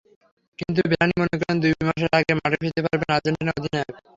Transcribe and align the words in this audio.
কিন্তু 0.59 0.79
ভিলানি 0.89 1.13
মনে 1.21 1.35
করেন, 1.41 1.57
দুই 1.63 1.71
মাসের 1.87 2.11
আগেই 2.17 2.35
মাঠে 2.39 2.57
ফিরতে 2.61 2.81
পারবেন 2.85 3.09
আর্জেন্টিনার 3.15 3.57
অধিনায়ক। 3.59 3.95